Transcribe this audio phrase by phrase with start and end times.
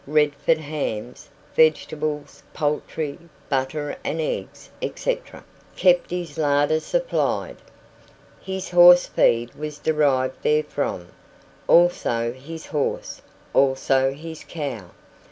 [0.07, 3.19] Redford hams, vegetables, poultry,
[3.49, 5.43] butter and eggs, etc.,
[5.75, 7.57] kept his larder supplied.
[8.41, 11.09] His horse feed was derived therefrom;
[11.67, 13.21] also his horse;
[13.53, 14.89] also his cow.